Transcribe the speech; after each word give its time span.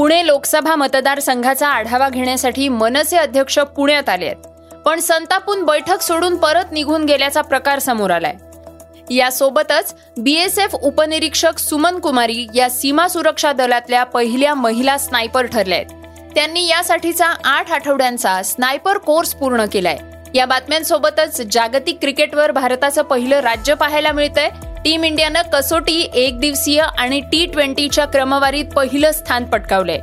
पुणे 0.00 0.26
लोकसभा 0.26 0.76
मतदारसंघाचा 0.76 1.68
आढावा 1.68 2.08
घेण्यासाठी 2.08 2.68
मनसे 2.68 3.16
अध्यक्ष 3.16 3.58
पुण्यात 3.58 4.08
आले 4.08 4.26
आहेत. 4.26 4.72
पण 4.76 5.00
संतापून 5.00 5.64
बैठक 5.64 6.00
सोडून 6.00 6.36
परत 6.36 6.64
निघून 6.72 7.04
गेल्याचा 7.04 7.40
प्रकार 7.40 7.78
समोर 7.78 8.10
आलाय. 8.10 8.34
यासोबतच 9.14 9.94
बीएसएफ 10.16 10.74
उपनिरीक्षक 10.74 11.58
सुमन 11.58 11.98
कुमारी 11.98 12.46
या 12.54 12.70
सीमा 12.70 13.08
सुरक्षा 13.08 13.52
दलातल्या 13.52 14.04
पहिल्या 14.04 14.54
महिला 14.54 14.98
स्नायपर 14.98 15.46
ठरल्या 15.46 15.78
आहेत. 15.78 15.90
त्यांनी 16.34 16.68
यासाठीचा 16.68 17.26
आठ 17.44 17.72
आठवड्यांचा 17.72 18.42
स्नायपर 18.42 18.98
कोर्स 18.98 19.34
पूर्ण 19.34 19.64
केलाय. 19.72 19.98
या 20.34 20.46
बातम्यांसोबतच 20.46 21.40
जागतिक 21.52 21.98
क्रिकेटवर 22.00 22.50
भारताचं 22.50 23.02
पहिलं 23.02 23.40
राज्य 23.40 23.74
पाहायला 23.74 24.12
मिळतंय. 24.12 24.48
टीम 24.84 25.04
इंडियानं 25.04 25.42
कसोटी 25.52 26.10
एक 26.14 26.38
दिवसीय 26.40 26.80
आणि 26.98 27.20
टी 27.20 27.46
ट्वेंटीच्या 27.46 28.04
क्रमवारीत 28.04 28.64
पहिलं 28.64 29.12
स्थान 29.12 29.44
पटकावलंय. 29.44 29.98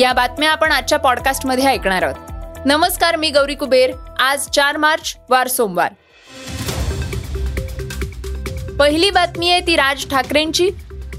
या 0.00 0.12
बातम्या 0.12 0.50
आपण 0.50 0.72
आजच्या 0.72 0.98
पॉडकास्टमध्ये 0.98 1.64
ऐकणार 1.64 2.02
आहोत. 2.02 2.66
नमस्कार 2.66 3.16
मी 3.16 3.30
गौरी 3.30 3.54
कुबेर. 3.54 3.92
आज 4.18 4.48
चार 4.48 4.76
मार्च 4.76 5.16
वार 5.30 5.48
सोमवार. 5.48 5.92
पहिली 8.78 9.10
बातमी 9.10 9.50
आहे 9.50 9.60
ती 9.60 9.76
राज 9.76 10.08
ठाकरेंची. 10.10 10.70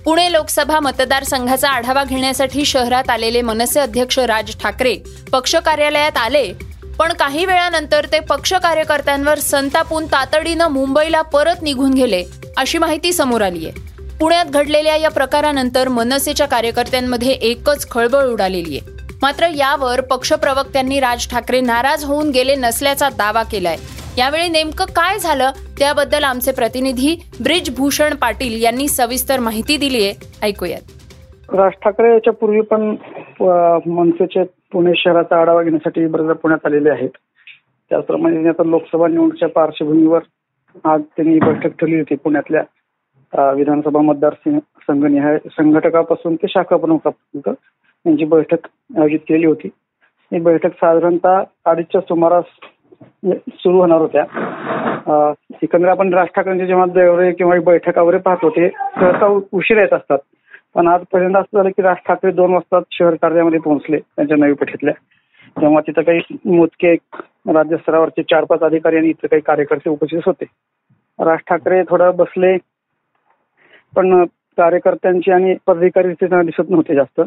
पुणे 0.05 0.31
लोकसभा 0.31 0.79
मतदारसंघाचा 0.79 1.69
आढावा 1.69 2.03
घेण्यासाठी 2.03 2.65
शहरात 2.65 3.09
आलेले 3.09 3.41
मनसे 3.41 3.79
अध्यक्ष 3.79 4.19
राज 4.19 4.55
ठाकरे 4.59 4.97
पक्ष 5.31 5.55
कार्यालयात 5.55 6.17
आले. 6.17 6.51
पण 6.99 7.13
काही 7.13 7.45
वेळानंतर 7.45 8.05
ते 8.05 8.19
पक्ष 8.19 8.53
कार्यकर्त्यांवर 8.53 9.39
संतापून 9.39 10.05
तातडीनं 10.05 10.67
मुंबईला 10.67 11.21
परत 11.21 11.61
निघून 11.61 11.93
गेले. 11.93 12.23
अशी 12.57 12.77
माहिती 12.77 13.11
समोर 13.13 13.41
आली 13.41 13.65
आहे. 13.65 13.87
पुण्यात 14.19 14.45
घडलेल्या 14.45 14.95
या 14.95 15.09
प्रकारानंतर 15.09 15.87
मनसेच्या 15.87 16.47
कार्यकर्त्यांमध्ये 16.47 17.31
एकच 17.31 17.89
खळबळ 17.91 18.25
उडालेली 18.25 18.77
आहे. 18.77 18.97
मात्र 19.21 19.47
यावर 19.55 20.01
पक्ष 20.01 20.33
प्रवक्त्यांनी 20.33 20.99
राज 20.99 21.29
ठाकरे 21.29 21.61
नाराज 21.61 22.03
होऊन 22.05 22.29
गेले 22.29 22.55
नसल्याचा 22.55 23.09
दावा 23.09 23.43
केलाय. 23.43 23.77
यावेळी 24.17 24.49
नेमकं 24.49 24.85
काय 24.85 25.17
झालं 25.19 25.51
त्याबद्दल 25.79 26.23
आमचे 26.23 26.51
प्रतिनिधी 26.51 27.15
ब्रिजभूषण 27.43 28.15
पाटील 28.15 28.61
यांनी 28.63 28.87
सविस्तर 28.87 29.39
माहिती 29.39 29.77
दिली 29.77 30.03
आहे. 30.03 30.13
ऐकूयात. 30.41 30.81
राज 31.49 31.71
ठाकरे 31.83 32.13
याच्या 32.13 32.33
पूर्वी 32.33 32.61
पण 32.61 32.95
मनसेचे 33.91 34.43
पुणे 34.71 34.91
शहराचा 34.97 35.41
आढावा 35.41 35.63
घेण्यासाठी 35.63 36.05
बरेचदा 36.05 36.33
पुण्यात 36.33 36.65
आलेले 36.65 36.89
आहेत. 36.89 37.09
त्याचप्रमाणे 37.89 38.47
आता 38.49 38.63
लोकसभा 38.63 39.07
निवडणुकीच्या 39.07 39.49
पार्श्वभूमीवर 39.49 40.19
आज 40.85 41.01
त्यांनी 41.15 41.37
बैठक 41.39 41.79
ठरली 41.79 41.97
होती. 41.97 42.15
पुण्यातल्या 42.15 43.51
विधानसभा 43.53 44.01
मतदार 44.01 44.33
संघनिहाय 44.47 45.37
संघटकापासून 45.51 46.35
ते 46.35 46.47
शाखा 46.49 46.77
प्रमुखापर्यंत 46.77 47.49
यांची 48.05 48.25
बैठक 48.25 48.67
आयोजित 48.97 49.19
केली 49.27 49.45
होती. 49.45 49.69
ही 50.31 50.39
बैठक 50.39 50.73
साधारणतः 50.79 51.41
अडीचच्या 51.71 52.01
सुमारास 52.01 52.43
सुरू 53.25 53.79
होणार 53.79 54.01
होत्या. 54.01 54.23
एकंदर 55.63 55.87
आपण 55.89 56.13
राज 56.13 56.27
ठाकरेंचे 56.35 56.65
जेव्हा 56.67 56.85
दौरे 56.93 57.31
किंवा 57.33 57.59
बैठका 57.65 58.01
वगैरे 58.01 58.17
पाहतो 58.21 58.49
ते 58.49 58.67
सहसा 58.69 59.25
उशीर 59.51 59.77
येत 59.77 59.93
असतात. 59.93 60.17
पण 60.75 60.87
आज 60.87 61.01
पहिल्यांदा 61.11 61.39
असं 61.39 61.57
झालं 61.57 61.69
की 61.69 61.81
राज 61.81 61.97
ठाकरे 62.07 62.31
दोन 62.31 62.53
वाजता 62.53 62.79
शहर 62.91 63.15
कार्यामध्ये 63.21 63.59
पोहोचले 63.59 63.97
त्यांच्या 63.97 64.37
नवी 64.37 64.53
पेठेतल्या. 64.53 64.93
तेव्हा 65.61 65.81
तिथं 65.87 66.01
काही 66.01 66.19
मोजके 66.45 66.95
राज्यस्तरावरचे 67.53 68.23
चार 68.23 68.43
पाच 68.43 68.59
अधिकारी 68.59 68.97
आणि 68.97 69.09
इतर 69.09 69.27
काही 69.27 69.41
कार्यकर्ते 69.41 69.89
उपस्थित 69.89 70.19
होते. 70.25 70.45
राज 71.19 71.39
ठाकरे 71.47 71.83
थोडं 71.83 72.15
बसले 72.15 72.57
पण 73.95 74.25
कार्यकर्त्यांची 74.57 75.31
आणि 75.31 75.55
पदाधिकारी 75.67 76.13
त्यांना 76.13 76.41
दिसत 76.41 76.69
नव्हते 76.69 76.95
जास्त. 76.95 77.21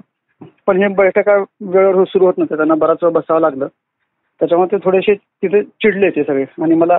पण 0.66 0.82
हे 0.82 0.88
बैठका 0.88 1.36
वेळेवर 1.60 2.04
सुरू 2.04 2.26
होत 2.26 2.34
नव्हते 2.38 2.56
त्यांना 2.56 2.74
बराच 2.74 2.98
वेळ 3.02 3.12
बसावं 3.12 3.40
लागलं. 3.40 3.66
त्याच्यामुळे 4.40 4.72
ते 4.72 4.84
थोडेसे 4.84 5.14
तिथे 5.14 5.62
चिडले 5.62 6.10
ते 6.10 6.24
सगळे. 6.24 6.44
आणि 6.62 6.74
मला 6.74 6.98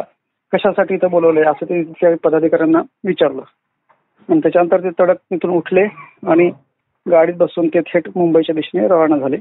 कशासाठी 0.53 0.93
इथं 0.93 1.09
बोलवलंय 1.09 1.43
असं 1.43 1.65
ते 1.65 2.15
पदाधिकाऱ्यांना 2.15 2.81
विचारलं. 3.05 3.41
आणि 4.29 4.39
त्याच्यानंतर 4.39 4.83
ते 4.83 4.89
तडक 4.99 5.15
तिथून 5.15 5.51
उठले 5.51 5.83
आणि 6.27 6.49
गाडीत 7.11 7.33
बसून 7.33 7.67
ते 7.67 7.79
थेट 7.79 8.09
मुंबईच्या 8.15 8.55
दिशेने 8.55 8.87
रवाना 8.87 9.17
झाले. 9.17 9.37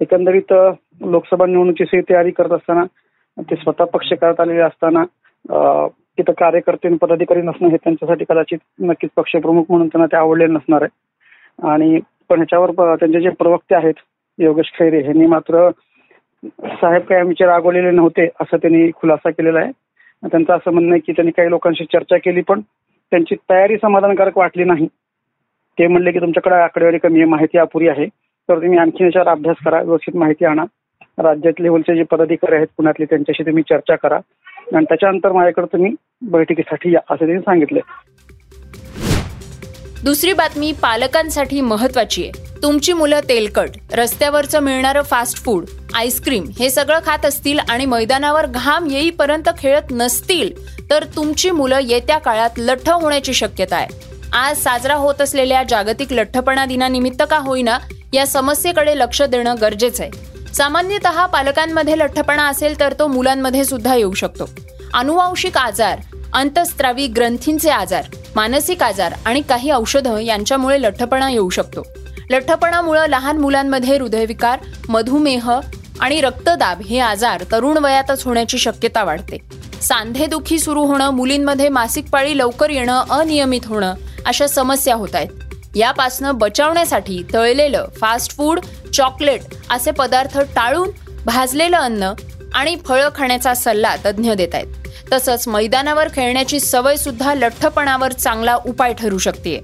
एकंदरीत 0.00 0.52
लोकसभा 1.04 1.46
निवडणुकीची 1.46 2.00
तयारी 2.08 2.30
करत 2.30 2.52
असताना 2.52 2.84
ते 3.50 3.56
स्वतः 3.56 3.84
पक्ष 3.92 4.12
करत 4.20 4.40
आलेले 4.40 4.60
असताना 4.60 5.04
तिथं 6.18 6.32
कार्यकर्ते 6.38 6.88
आणि 6.88 6.96
पदाधिकारी 7.00 7.42
नसणं 7.42 7.68
हे 7.68 7.76
त्यांच्यासाठी 7.76 8.24
कदाचित 8.28 8.58
नक्कीच 8.88 9.10
पक्षप्रमुख 9.16 9.64
म्हणून 9.68 9.88
त्यांना 9.88 10.06
ते 10.12 10.16
आवडले 10.16 10.46
नसणार 10.46 10.82
आहे. 10.82 11.68
आणि 11.70 11.98
पण 12.28 12.38
ह्याच्यावर 12.38 12.70
त्यांचे 12.96 13.20
जे 13.20 13.28
प्रवक्ते 13.38 13.74
आहेत 13.74 13.94
योगेश 14.38 14.70
खैरे 14.78 15.02
यांनी 15.04 15.26
मात्र 15.26 15.68
साहेब 16.44 17.02
काय 17.08 17.18
आमचे 17.20 17.46
रागवलेले 17.46 17.90
नव्हते 17.90 18.26
असं 18.40 18.56
त्यांनी 18.56 18.90
खुलासा 19.00 19.30
केलेला 19.30 19.60
आहे. 19.60 19.70
त्यांचं 20.22 20.52
असं 20.54 20.72
म्हणणं 20.72 20.92
आहे 20.92 21.00
की 21.06 21.12
त्यांनी 21.12 21.32
काही 21.36 21.50
लोकांशी 21.50 21.84
चर्चा 21.92 22.16
केली 22.24 22.40
पण 22.48 22.60
त्यांची 22.60 23.34
तयारी 23.50 23.76
समाधानकारक 23.82 24.38
वाटली 24.38 24.64
नाही. 24.64 24.86
ते 25.78 25.86
म्हणले 25.86 26.12
की 26.12 26.20
तुमच्याकडे 26.20 26.54
आकडेवारी 26.62 26.98
कमी 26.98 27.20
आहे 27.20 27.28
माहिती 27.30 27.58
अपुरी 27.58 27.88
आहे. 27.88 28.06
तर 28.48 28.56
तुम्ही 28.56 28.78
आणखी 28.78 29.04
याच्यावर 29.04 29.28
अभ्यास 29.28 29.56
करा 29.64 29.80
व्यवस्थित 29.82 30.16
माहिती 30.16 30.44
आणा. 30.44 30.64
राज्यात 31.18 31.60
लेवलचे 31.60 31.94
जे 31.96 32.02
पदाधिकारी 32.02 32.56
आहेत 32.56 32.66
पुण्यातले 32.76 33.04
त्यांच्याशी 33.04 33.42
तुम्ही 33.42 33.62
चर्चा 33.62 33.96
करा. 33.96 34.18
आणि 34.74 34.84
त्याच्यानंतर 34.84 35.32
माझ्याकडे 35.32 35.66
तुम्ही 35.72 35.90
बैठकीसाठी 36.30 36.92
या 36.92 37.00
असं 37.10 37.24
त्यांनी 37.24 37.40
सांगितलं 37.40 37.80
दुसरी 40.04 40.32
बातमी 40.32 40.72
पालकांसाठी 40.72 41.60
महत्वाची 41.60 42.22
आहे. 42.22 42.62
तुमची 42.62 42.92
मुलं 42.92 43.20
तेलकट 43.28 43.68
रस्त्यावरचं 43.92 44.62
मिळणारं 44.62 45.02
फास्ट 45.02 45.44
फूड 45.44 45.64
आईस्क्रीम 45.94 46.44
हे 46.58 46.68
सगळं 46.70 46.98
खात 47.06 47.24
असतील 47.26 47.58
आणि 47.70 47.86
मैदानावर 47.86 48.46
घाम 48.46 48.86
येईपर्यंत 48.90 49.48
खेळत 49.58 49.92
नसतील 49.92 50.52
तर 50.90 51.04
तुमची 51.16 51.50
मुलं 51.50 51.78
येत्या 51.82 52.18
काळात 52.18 52.58
लठ्ठ 52.58 52.88
होण्याची 52.90 53.32
शक्यता 53.32 53.76
आहे. 53.76 53.86
आज 54.32 54.56
साजरा 54.56 54.94
होत 54.94 55.20
असलेल्या 55.20 55.62
जागतिक 55.62 56.12
लठ्ठपणा 56.12 56.64
दिनानिमित्त 56.66 57.22
का 57.30 57.38
होईना 57.38 57.78
या 58.14 58.26
समस्येकडे 58.26 58.98
लक्ष 58.98 59.22
देणं 59.22 59.54
गरजेचं 59.60 60.02
आहे 60.02 60.52
सामान्यतः 60.54 61.26
पालकांमध्ये 61.26 61.98
लठ्ठपणा 61.98 62.46
असेल 62.48 62.80
तर 62.80 62.94
तो 62.98 63.06
मुलांमध्ये 63.06 63.64
सुद्धा 63.64 63.94
येऊ 63.94 64.12
शकतो. 64.12 64.48
अनुवांशिक 64.94 65.58
आजार 65.58 65.98
अंतस्त्रावी 66.32 67.06
ग्रंथींचे 67.06 67.70
आजार 67.70 68.04
मानसिक 68.36 68.82
आजार 68.82 69.14
आणि 69.24 69.40
काही 69.40 69.70
औषधं 69.70 70.18
यांच्यामुळे 70.18 70.82
लठ्ठपणा 70.82 71.30
येऊ 71.30 71.48
शकतो. 71.50 71.82
लठ्ठपणामुळं 72.30 73.06
लहान 73.06 73.38
मुलांमध्ये 73.38 73.98
हृदयविकार 73.98 74.58
मधुमेह 74.88 75.50
आणि 76.00 76.20
रक्तदाब 76.20 76.80
हे 76.82 76.98
आजार 76.98 77.44
तरुण 77.52 77.78
वयातच 77.78 78.24
होण्याची 78.24 78.58
शक्यता 78.58 79.04
वाढते. 79.04 79.38
सांधेदुखी 79.82 80.58
सुरू 80.58 80.84
होणं 80.84 81.10
मुलींमध्ये 81.10 81.68
मासिक 81.68 82.10
पाळी 82.10 82.38
लवकर 82.38 82.70
येणं 82.70 83.02
अनियमित 83.10 83.60
होणं 83.64 83.94
अशा 84.26 84.46
समस्या 84.46 84.94
होत 84.94 85.14
आहेत. 85.14 85.28
यापासनं 85.74 86.38
बचावण्यासाठी 86.38 87.22
तळलेलं 87.34 87.86
फास्ट 88.00 88.36
फूड 88.36 88.60
चॉकलेट 88.94 89.40
असे 89.70 89.90
पदार्थ 89.90 90.38
टाळून 90.38 90.90
भाजलेलं 91.24 91.76
अन्न 91.76 92.12
आणि 92.54 92.76
फळं 92.86 93.08
खाण्याचा 93.14 93.54
सल्ला 93.54 93.96
तज्ज्ञ 93.96 94.32
देत 94.32 94.54
आहेत 94.54 94.66
तसंच 95.12 95.48
मैदानावर 95.48 96.08
खेळण्याची 96.08 96.60
सवय 96.60 96.96
सुद्धा 96.96 97.34
लठ्ठपणावर 97.34 98.12
चांगला 98.12 98.56
उपाय 98.66 98.94
ठरू 98.94 99.18
शकते 99.18 99.60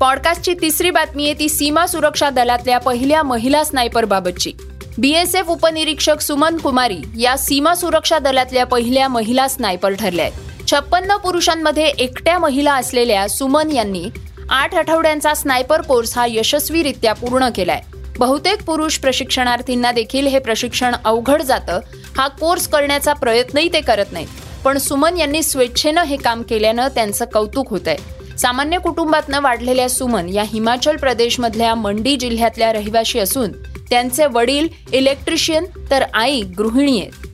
पॉडकास्टची 0.00 0.54
तिसरी 0.54 0.90
बातमी 0.90 1.24
आहे 1.24 1.34
ती 1.38 1.48
सीमा 1.48 1.86
सुरक्षा 1.86 2.30
दलातल्या 2.30 2.78
पहिल्या 2.78 3.22
महिला 3.22 3.64
स्नायपर 3.64 4.04
बाबतची. 4.04 4.52
बीएसएफ 4.98 5.48
उपनिरीक्षक 5.48 6.20
सुमन 6.20 6.56
कुमारी 6.56 6.98
या 7.18 7.36
सीमा 7.38 7.74
सुरक्षा 7.74 8.18
दलातल्या 8.18 8.66
पहिल्या 8.66 9.08
महिला 9.08 9.48
स्नायपर 9.48 9.92
ठरल्या 9.92 10.24
आहेत 10.24 10.49
छप्पन्न 10.70 11.16
पुरुषांमध्ये 11.16 11.84
एकट्या 11.84 12.38
महिला 12.38 12.74
असलेल्या 12.74 13.28
सुमन 13.28 13.70
यांनी 13.70 14.04
आठ 14.50 14.74
आठवड्यांचा 14.74 15.32
स्नायपर 15.34 15.80
कोर्स 15.80 16.16
हा 16.18 16.26
यशस्वीरित्या 16.28 17.12
पूर्ण 17.12 17.48
केलाय. 17.56 17.80
बहुतेक 18.18 18.62
पुरुष 18.62 18.98
प्रशिक्षणार्थींना 18.98 19.90
देखील 19.92 20.26
हे 20.26 20.38
प्रशिक्षण 20.38 20.94
अवघड 21.04 21.42
जातं. 21.42 21.80
हा 22.16 22.26
कोर्स 22.28 22.68
करण्याचा 22.68 23.12
प्रयत्नही 23.12 23.72
ते 23.72 23.80
करत 23.80 24.12
नाहीत. 24.12 24.28
पण 24.64 24.78
सुमन 24.78 25.16
यांनी 25.16 25.42
स्वेच्छेनं 25.42 26.02
हे 26.02 26.16
काम 26.16 26.42
केल्यानं 26.42 26.88
त्यांचं 26.88 27.24
कौतुक 27.24 27.70
होत 27.70 27.88
आहे 27.88 28.36
सामान्य 28.38 28.78
कुटुंबातनं 28.78 29.40
वाढलेल्या 29.40 29.88
सुमन 29.88 30.28
या 30.28 30.42
हिमाचल 30.42 30.96
प्रदेशमधल्या 30.96 31.74
मंडी 31.74 32.16
जिल्ह्यातल्या 32.16 32.72
रहिवाशी 32.72 33.18
असून 33.18 33.52
त्यांचे 33.90 34.26
वडील 34.26 34.68
इलेक्ट्रिशियन 34.92 35.64
तर 35.90 36.04
आई 36.14 36.40
गृहिणी 36.58 37.00
आहेत. 37.00 37.26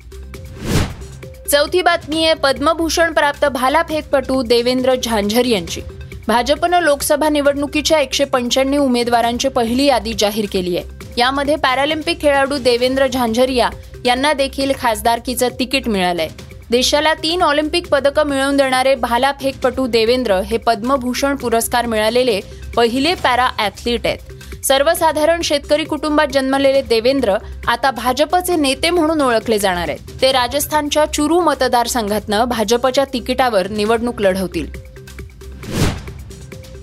चौथी 1.50 1.82
बातमी 1.82 2.24
आहे 2.24 2.34
पद्मभूषण 2.34 3.12
प्राप्त 3.12 3.44
भालाफेकपटू 3.44 4.42
देवेंद्र 4.42 4.94
झांझर 5.04 5.44
यांची. 5.46 5.80
भाजपनं 6.28 6.80
लोकसभा 6.80 7.28
निवडणुकीच्या 7.28 8.00
एकशे 8.00 8.24
पंच्याण्णव 8.24 8.84
उमेदवारांची 8.84 9.48
पहिली 9.48 9.84
यादी 9.84 10.14
जाहीर 10.18 10.46
केली 10.52 10.76
आहे. 10.76 10.86
यामध्ये 11.18 11.56
पॅरालिम्पिक 11.56 12.20
खेळाडू 12.20 12.58
देवेंद्र 12.58 13.06
झांझरिया 13.06 13.70
यांना 14.04 14.32
देखील 14.32 14.72
खासदारकीचं 14.78 15.48
तिकीट 15.58 15.88
मिळालंय. 15.88 16.28
देशाला 16.70 17.14
तीन 17.14 17.42
ऑलिम्पिक 17.42 17.88
पदकं 17.88 18.24
मिळवून 18.24 18.56
देणारे 18.56 18.94
भालाफेकपटू 18.94 19.86
देवेंद्र 19.86 20.34
हे 20.34 20.56
पद्मभूषण 20.56 21.36
पुरस्कार 21.36 21.86
मिळालेले 21.86 22.40
पहिले 22.76 23.14
पॅरा 23.14 23.48
ॲथलीट 23.58 24.06
आहेत. 24.06 24.18
सर्वसाधारण 24.68 25.40
शेतकरी 25.40 25.84
कुटुंबात 25.84 26.26
जन्मलेले 26.32 26.80
देवेंद्र 26.82 27.36
आता 27.68 27.90
भाजपचे 27.90 28.56
नेते 28.56 28.90
म्हणून 28.90 29.20
ओळखले 29.20 29.58
जाणार 29.58 29.88
आहेत. 29.88 30.20
ते 30.20 30.32
राजस्थानच्या 30.32 31.04
चुरू 31.06 31.40
मतदारसंघातनं 31.40 32.44
भाजपच्या 32.44 33.04
तिकिटावर 33.12 33.68
निवडणूक 33.68 34.20
लढवतील. 34.20 34.66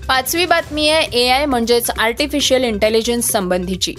पाचवी 0.08 0.46
बातमी 0.46 0.90
आहे 0.90 1.20
ए 1.20 1.30
आय 1.30 1.46
म्हणजेच 1.46 1.90
आर्टिफिशियल 1.90 2.64
इंटेलिजन्स 2.64 3.32
संबंधीची. 3.32 3.94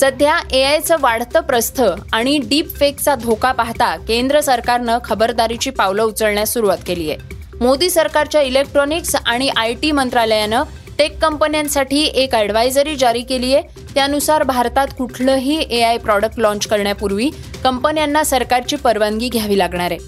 सध्या 0.00 0.38
ए 0.52 0.62
आयचं 0.62 0.96
वाढतं 1.00 1.40
प्रस्थ 1.40 1.82
आणि 2.12 2.38
डीप 2.38 2.76
फेकचा 2.76 3.14
धोका 3.14 3.52
पाहता 3.52 3.96
केंद्र 3.96 4.40
सरकारनं 4.40 4.98
खबरदारीची 5.04 5.70
पावलं 5.70 6.02
उचलण्यास 6.02 6.52
सुरुवात 6.52 6.78
केली 6.86 7.10
आहे. 7.10 7.18
मोदी 7.60 7.90
सरकारच्या 7.90 8.40
इलेक्ट्रॉनिक्स 8.40 9.14
आणि 9.26 9.48
आय 9.48 9.74
टी 9.74 9.92
मंत्रालयानं 9.92 10.62
टेक 11.00 11.16
कंपन्यांसाठी 11.18 12.00
एक 12.14 12.34
ॲडवायझरी 12.34 12.94
जारी 12.96 13.20
केली 13.22 13.54
आहे. 13.54 13.84
त्यानुसार 13.94 14.42
भारतात 14.42 14.88
कुठलंही 14.98 15.56
ए 15.70 15.80
आय 15.82 15.98
प्रॉडक्ट 15.98 16.38
लॉन्च 16.38 16.66
करण्यापूर्वी 16.66 17.28
कंपन्यांना 17.64 18.24
सरकारची 18.24 18.76
परवानगी 18.76 19.28
घ्यावी 19.28 19.58
लागणार 19.58 19.90
आहे. 19.90 19.98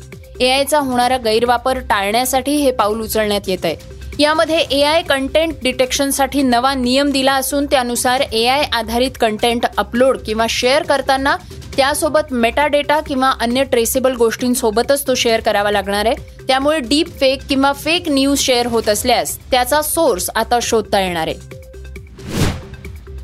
ए 0.40 0.50
आयचा 0.50 0.78
होणारा 0.78 1.16
गैरवापर 1.24 1.78
टाळण्यासाठी 1.90 2.56
हे 2.56 2.70
पाऊल 2.70 3.00
उचलण्यात 3.00 3.48
येत 3.48 3.64
आहे. 3.64 3.76
यामध्ये 4.18 4.58
ए 4.58 4.82
आय 4.82 5.02
कंटेंट 5.02 5.54
डिटेक्शनसाठी 5.62 6.42
नवा 6.42 6.74
नियम 6.74 7.10
दिला 7.10 7.34
असून 7.34 7.66
त्यानुसार 7.66 8.20
ए 8.32 8.46
आय 8.46 8.64
आधारित 8.72 9.16
कंटेंट 9.20 9.66
अपलोड 9.76 10.18
किंवा 10.26 10.46
शेअर 10.50 10.82
करताना 10.82 11.36
त्यासोबत 11.76 12.32
मेटा 12.32 12.66
डेटा 12.66 13.00
किंवा 13.00 13.30
अन्य 13.40 13.64
ट्रेसेबल 13.64 14.14
गोष्टींसोबतच 14.14 15.06
तो 15.06 15.14
शेअर 15.14 15.40
करावा 15.40 15.70
लागणार 15.70 16.06
आहे. 16.06 16.14
त्यामुळे 16.46 16.78
डीप 16.78 17.18
फेक 17.20 17.42
किंवा 17.48 17.72
फेक 17.72 18.08
न्यूज 18.08 18.38
शेअर 18.38 18.66
होत 18.66 18.88
असल्यास 18.88 19.38
त्याचा 19.50 19.82
सोर्स 19.82 20.30
आता 20.34 20.58
शोधता 20.62 21.00
येणार 21.00 21.28
आहे. 21.28 21.60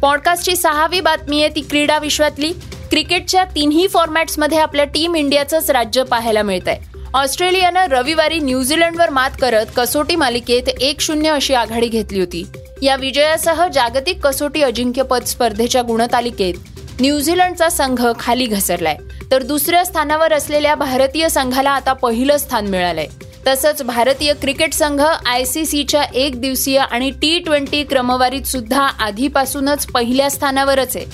पॉडकास्टची 0.00 0.56
सहावी 0.56 1.00
बातमी 1.00 1.40
आहे 1.40 1.54
ती 1.56 1.60
क्रीडा 1.60 1.98
विश्वातली. 1.98 2.52
क्रिकेटच्या 2.90 3.44
तिन्ही 3.44 3.86
फॉर्मॅट्समध्ये 3.88 4.58
आपल्या 4.58 4.84
टीम 4.84 5.14
इंडियाचंच 5.16 5.70
राज्य 5.70 6.02
पाहायला 6.02 6.42
मिळत 6.42 6.68
आहे 6.68 6.96
ऑस्ट्रेलियानं 7.14 7.86
रविवारी 7.86 8.38
न्यूझीलंडवर 8.38 9.10
मात 9.10 9.30
करत 9.40 9.66
कसोटी 9.76 10.16
मालिकेत 10.16 10.68
एक 10.80 11.00
शून्य 11.00 11.30
अशी 11.30 11.54
आघाडी 11.54 11.88
घेतली 11.88 12.20
होती. 12.20 12.44
या 12.82 12.96
विजयासह 12.96 13.66
जागतिक 13.68 14.20
कसोटी 14.26 14.62
अजिंक्यपद 14.62 15.24
स्पर्धेच्या 15.24 15.82
गुणतालिकेत 15.82 16.54
न्यूझीलंडचा 17.00 17.68
संघ 17.68 18.06
खाली 18.18 18.46
घसरलाय. 18.46 18.96
तर 19.30 19.42
दुसऱ्या 19.42 19.84
स्थानावर 19.84 20.32
असलेल्या 20.32 20.74
भारतीय 20.74 21.28
संघाला 21.28 21.70
आता 21.70 21.92
पहिलं 21.92 22.36
स्थान 22.36 22.66
मिळालंय. 22.66 23.06
तसंच 23.46 23.82
भारतीय 23.82 24.34
क्रिकेट 24.34 24.72
संघ 24.72 25.00
आय 25.26 25.44
सी 25.44 25.66
सीच्या 25.66 26.02
एक 26.02 26.40
दिवसीय 26.40 26.78
आणि 26.78 27.10
टी 27.10 27.38
ट्वेंटी 27.38 27.84
क्रमवारीत 27.84 28.42
सुद्धा 28.42 28.82
आधीपासूनच 28.82 29.86
पहिल्या 29.86 30.30
स्थानावरच 30.30 30.96
आहे. 30.96 31.06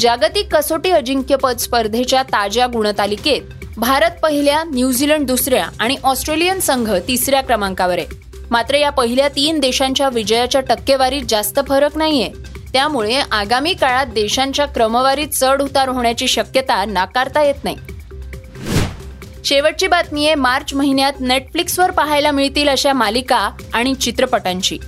जागतिक 0.00 0.56
कसोटी 0.56 0.90
अजिंक्यपद 0.90 1.56
स्पर्धेच्या 1.56 2.22
ताज्या 2.22 2.66
गुणतालिकेत 2.66 3.42
भारत 3.76 4.10
पहिल्या 4.22 4.64
न्यूझीलंड 4.64 5.26
दुसऱ्या 5.26 5.66
आणि 5.80 5.96
ऑस्ट्रेलियन 6.04 6.60
संघ 6.60 6.92
तिसऱ्या 7.08 7.40
क्रमांकावर 7.40 7.98
आहे. 7.98 8.06
मात्र 8.50 8.74
या 8.74 8.90
पहिल्या 8.90 9.28
तीन 9.28 9.60
देशांच्या 9.60 10.08
विजयाच्या 10.08 10.60
टक्केवारीत 10.60 11.22
जास्त 11.28 11.60
फरक 11.68 11.96
नाहीये. 11.96 12.57
त्यामुळे 12.72 13.20
आगामी 13.32 13.72
काळात 13.74 14.06
देशांच्या 14.06 14.66
क्रमवारीत 14.66 15.28
चढ 15.28 15.62
उतार 15.62 15.88
होण्याची 15.88 16.28
शक्यता 16.28 16.84
नाकारता 16.84 17.42
येत 17.42 17.64
नाही. 17.64 17.76
शेवटची 19.44 19.86
बातमी 19.86 20.26
आहे 20.26 20.34
मार्च 20.34 20.74
महिन्यात 20.74 21.20
नेटफ्लिक्सवर 21.20 21.90
पाहायला 21.90 22.30
मिळतील 22.30 22.68
अशा 22.68 22.92
मालिका 22.92 23.48
आणि 23.74 23.94
चित्रपटांची. 23.94 24.78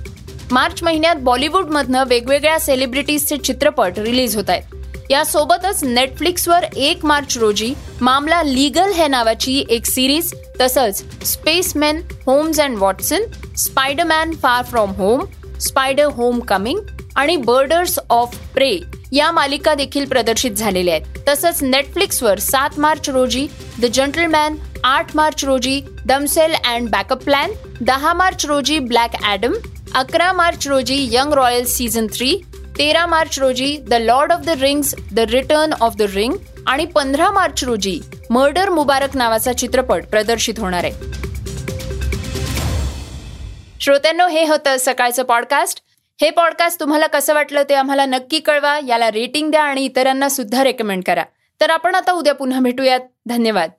मार्च 0.51 0.83
महिन्यात 0.83 1.15
बॉलिवूडमधनं 1.15 2.03
वेगवेगळ्या 2.07 2.59
सेलिब्रिटीजचे 2.59 3.37
चित्रपट 3.37 3.99
रिलीज 3.99 4.35
होत 4.35 4.49
आहेत. 4.49 4.63
यासोबतच 5.09 5.83
नेटफ्लिक्सवर 5.83 6.63
एक 6.75 7.05
मार्च 7.05 7.37
रोजी 7.37 7.73
मामला 8.01 8.41
लीगल 8.43 8.91
ह्या 8.95 9.07
नावाची 9.07 9.63
एक 9.69 9.85
सिरीज 9.85 10.33
तसंच 10.61 11.03
spaceman 11.25 12.01
Holmes 12.25 12.59
and 12.59 12.77
Watson 12.77 13.23
Spiderman 13.57 14.31
far 14.43 14.63
from 14.63 14.91
home 14.91 15.25
spider 15.59 16.05
homecoming 16.39 16.79
आणि 17.15 17.35
बर्डर्स 17.35 17.99
ऑफ 18.09 18.37
प्रे 18.53 18.79
या 19.11 19.31
मालिका 19.31 19.73
देखील 19.73 20.05
प्रदर्शित 20.05 20.51
झालेल्या 20.51 20.95
आहेत. 20.95 21.05
तसंच 21.27 21.63
नेटफ्लिक्सवर 21.63 22.39
सात 22.39 22.69
मार्च 22.77 23.09
रोजी 23.09 23.47
द 23.81 23.85
जंटलमॅन 23.85 24.55
आठ 24.83 25.15
मार्च 25.15 25.45
रोजी 25.45 25.81
दमसेल 26.05 26.53
अँड 26.53 26.89
बॅकअप 26.89 27.23
प्लॅन 27.23 27.51
दहा 27.81 28.13
मार्च 28.13 28.45
रोजी 28.45 28.79
ब्लॅक 28.79 29.11
ॲडम 29.23 29.53
अकरा 29.95 30.33
मार्च 30.33 30.67
रोजी 30.67 31.09
यंग 31.11 31.33
रॉयल 31.33 31.65
सीझन 31.65 32.07
थ्री 32.07 32.35
तेरा 32.77 33.05
मार्च 33.05 33.39
रोजी 33.39 33.77
the 33.77 33.93
Lord 33.93 34.31
of 34.31 34.39
the 34.39 34.49
Rings 34.49 34.95
the 35.11 35.19
Return 35.19 35.73
of 35.81 35.95
the 35.95 36.01
Ring 36.01 36.33
आणि 36.67 36.85
पंधरा 36.85 37.31
मार्च 37.31 37.63
रोजी 37.63 38.01
मर्डर 38.29 38.69
मुबारक 38.69 39.15
नावाचा 39.15 39.53
चित्रपट 39.53 40.05
प्रदर्शित 40.05 40.53
होणार 40.57 40.83
आहे. 40.83 40.93
श्रोत्यांनो 43.81 44.27
हे 44.27 44.47
होतं 44.47 44.77
सकाळचं 44.79 45.23
पॉडकास्ट 45.23 45.83
हे 46.21 46.29
पॉडकास्ट 46.29 46.79
तुम्हाला 46.79 47.07
कसं 47.07 47.33
वाटलं 47.33 47.63
ते 47.69 47.73
आम्हाला 47.73 48.05
नक्की 48.05 48.39
कळवा. 48.39 48.79
याला 48.87 49.11
रेटिंग 49.11 49.51
द्या 49.51 49.63
आणि 49.63 49.85
इतरांना 49.85 50.29
सुद्धा 50.29 50.63
रेकमेंड 50.63 51.03
करा. 51.03 51.23
तर 51.61 51.69
आपण 51.69 51.95
आता 51.95 52.11
उद्या 52.11 52.33
पुन्हा 52.33 52.59
भेटूयात. 52.59 52.99
धन्यवाद. 53.25 53.69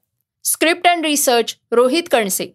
Script 0.45 0.87
and 0.87 1.07
research 1.07 1.57
Rohit 1.73 2.03
Kanase. 2.13 2.55